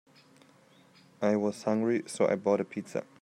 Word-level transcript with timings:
I 1.21 1.35
was 1.35 1.61
hungry, 1.61 2.01
so 2.07 2.27
I 2.27 2.33
bought 2.35 2.59
a 2.59 2.65
pizza. 2.65 3.05